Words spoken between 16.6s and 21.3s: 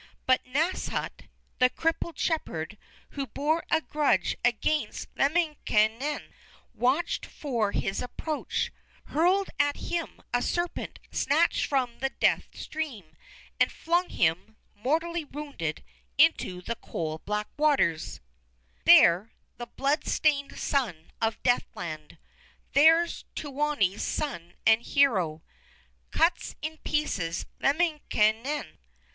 the 'coal black waters': "'There the blood stained son